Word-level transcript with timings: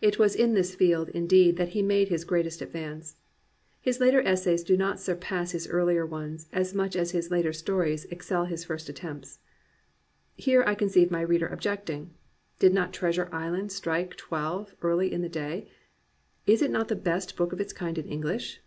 It 0.00 0.20
was 0.20 0.36
in 0.36 0.54
this 0.54 0.76
field, 0.76 1.08
indeed, 1.08 1.56
that 1.56 1.70
he 1.70 1.82
made 1.82 2.10
his 2.10 2.22
greatest 2.24 2.62
advance. 2.62 3.16
His 3.80 3.98
later 3.98 4.22
essp 4.22 4.52
fo^, 4.54 4.64
do 4.64 4.76
not 4.76 5.00
surpass 5.00 5.50
his 5.50 5.66
earlier 5.66 6.06
ones 6.06 6.46
as 6.52 6.74
much 6.76 6.94
as 6.94 7.10
his 7.10 7.32
later 7.32 7.52
stories 7.52 8.04
excel 8.04 8.44
his 8.44 8.62
first 8.62 8.88
attempts. 8.88 9.40
Here 10.36 10.62
I 10.64 10.76
conceive 10.76 11.10
my 11.10 11.22
reader 11.22 11.48
objecting: 11.48 12.14
Did 12.60 12.72
not 12.72 12.92
Treasure 12.94 13.28
Island 13.32 13.72
strike 13.72 14.14
twelve 14.16 14.76
early 14.80 15.12
in 15.12 15.22
the 15.22 15.28
day? 15.28 15.68
Is 16.46 16.62
it 16.62 16.70
not 16.70 16.86
the 16.86 16.94
best 16.94 17.36
book 17.36 17.52
of 17.52 17.60
its 17.60 17.72
kind 17.72 17.98
in 17.98 18.06
English 18.06 18.60